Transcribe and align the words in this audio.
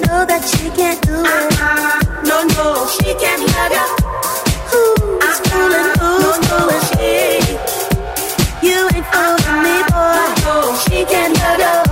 know 0.00 0.24
that 0.26 0.42
she 0.44 0.70
can't 0.70 1.00
do 1.06 1.14
it. 1.14 1.26
Uh-uh. 1.26 2.22
No, 2.28 2.42
no, 2.56 2.86
she 2.96 3.14
can't 3.14 3.42
hug 3.54 3.72
her. 3.72 3.88
Who's 4.70 5.08
uh-uh. 5.24 5.48
fooling? 5.48 5.90
Who's 6.00 6.22
no, 6.24 6.50
fooling? 6.50 6.82
No, 6.82 6.90
she. 6.90 7.12
You 8.66 8.78
ain't 8.92 9.06
fooling 9.12 9.46
uh-uh. 9.46 9.64
me, 9.64 9.74
uh-huh. 9.80 9.94
boy. 9.94 10.36
No, 10.44 10.70
no, 10.70 10.76
she 10.84 11.04
can't 11.04 11.36
hug 11.36 11.60
her. 11.60 11.85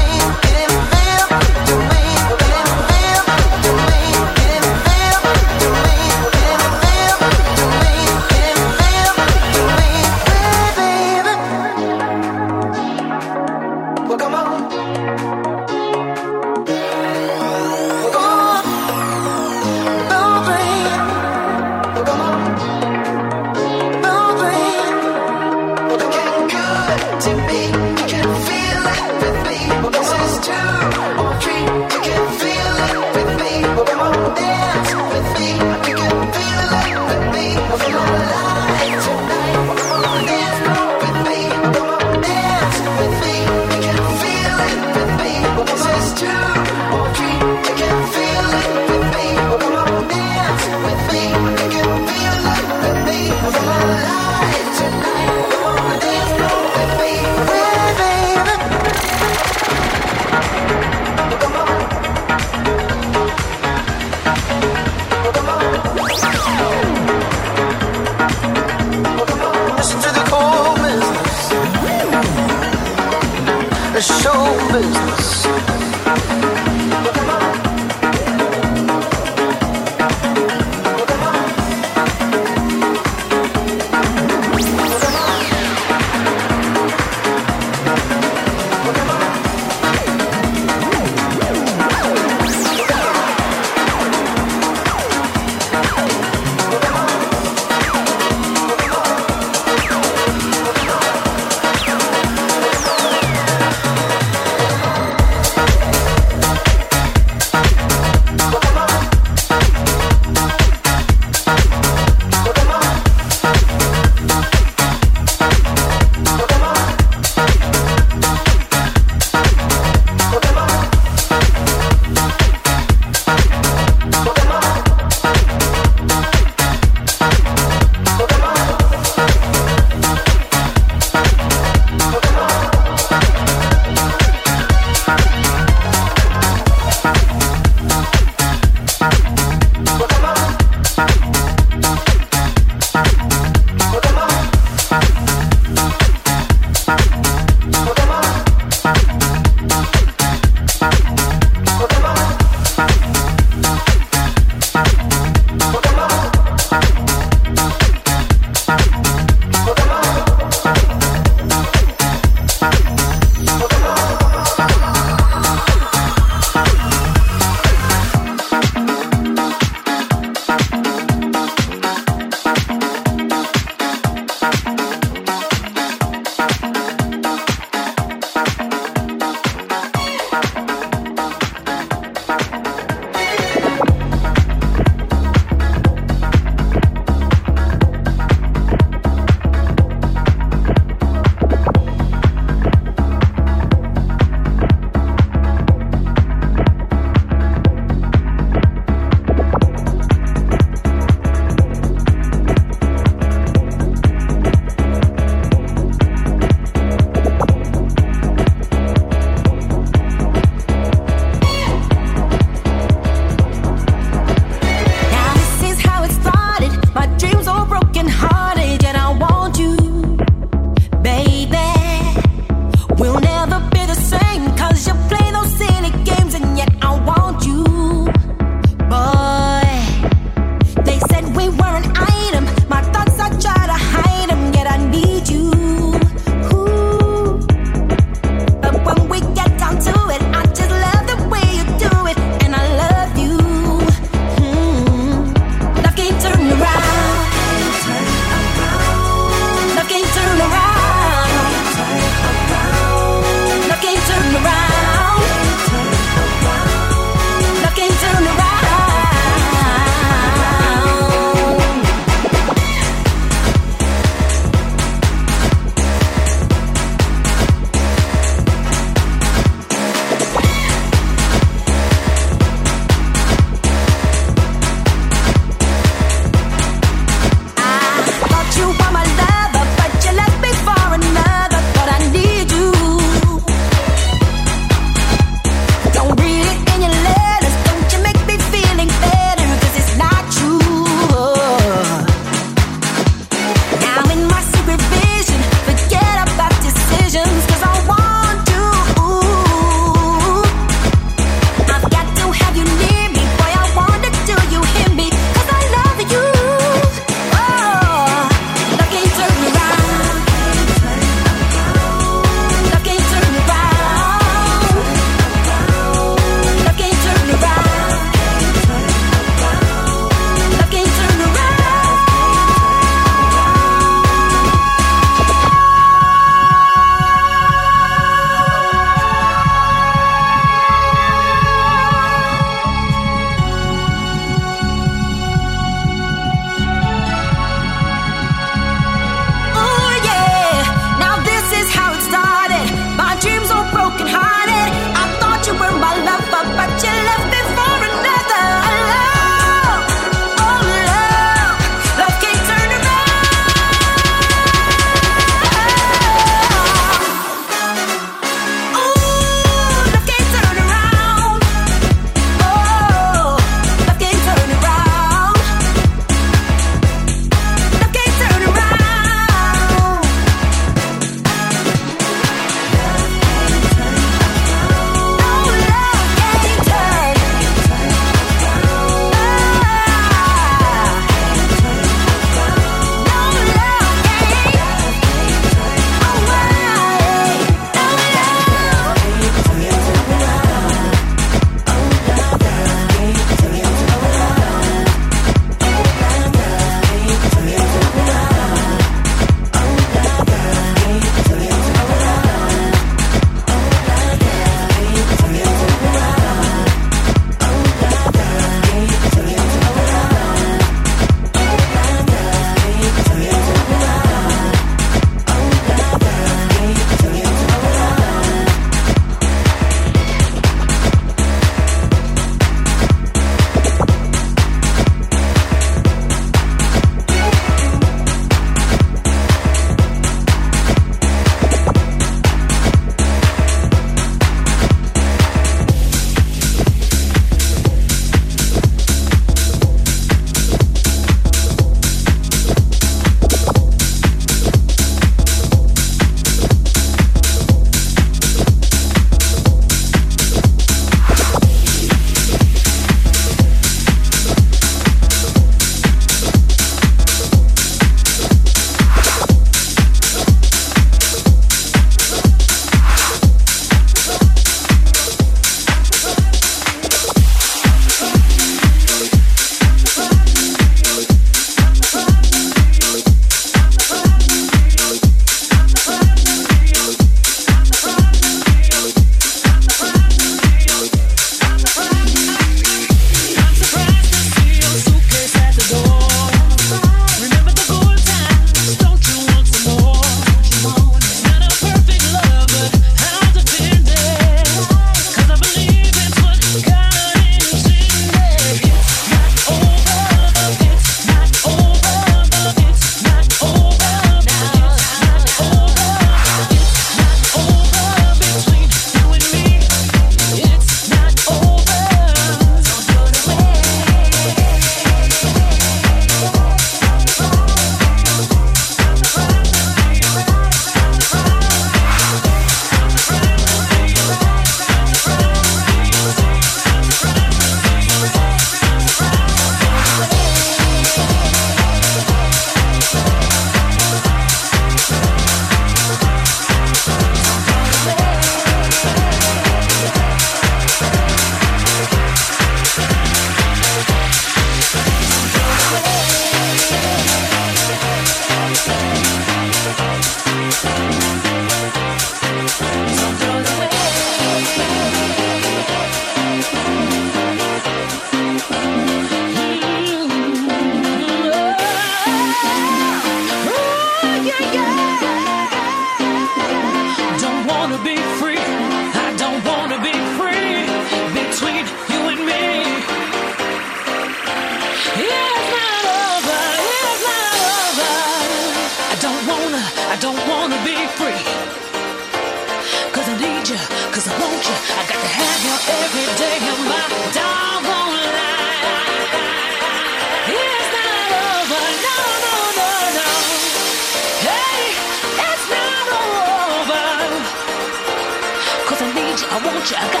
Can 599.62 600.00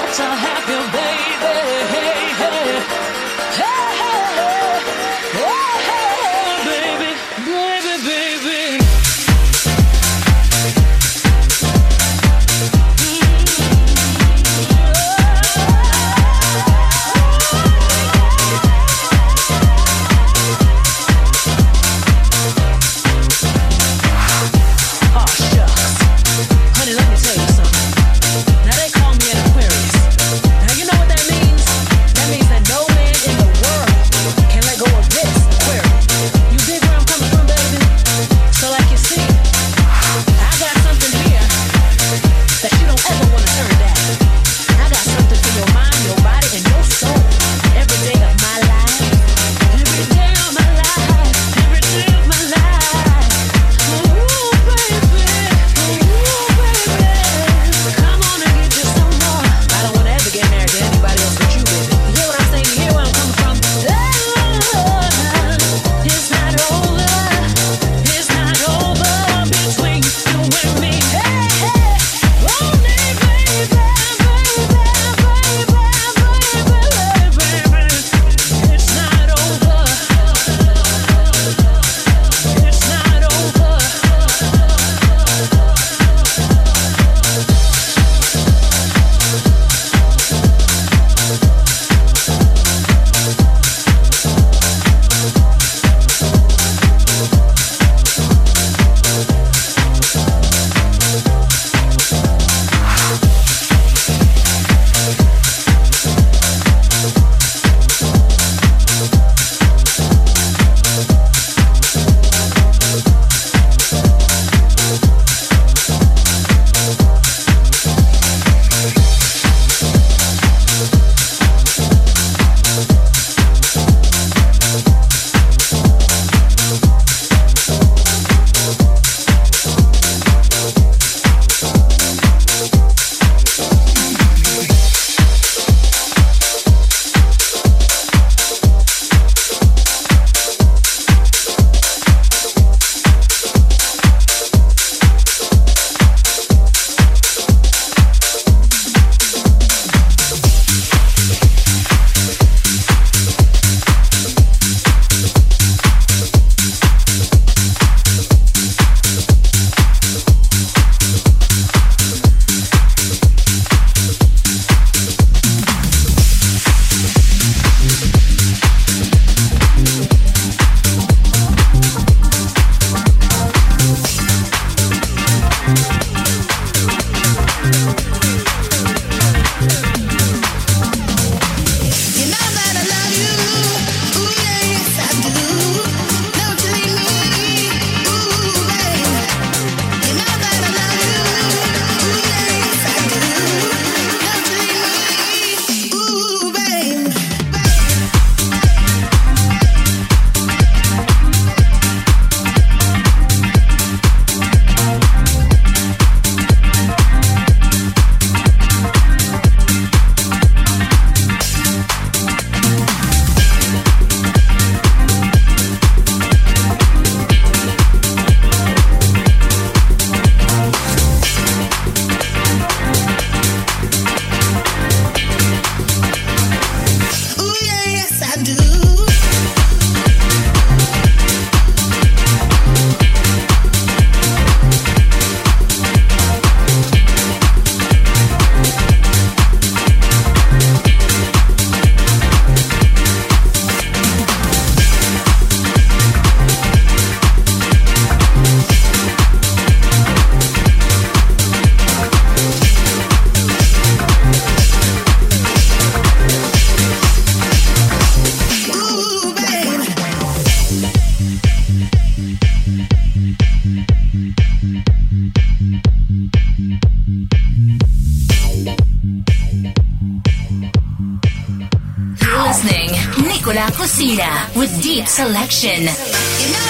selection. 275.20 276.69